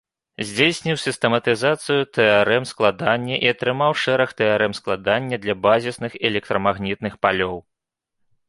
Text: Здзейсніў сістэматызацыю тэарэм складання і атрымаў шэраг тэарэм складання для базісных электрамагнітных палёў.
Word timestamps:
Здзейсніў 0.51 0.95
сістэматызацыю 1.01 2.07
тэарэм 2.19 2.63
складання 2.71 3.35
і 3.43 3.51
атрымаў 3.57 3.91
шэраг 4.05 4.29
тэарэм 4.41 4.71
складання 4.79 5.35
для 5.45 5.55
базісных 5.67 6.11
электрамагнітных 6.31 7.13
палёў. 7.29 7.55